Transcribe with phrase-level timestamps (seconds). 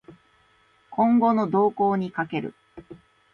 [0.89, 2.55] 今後の動向に賭ける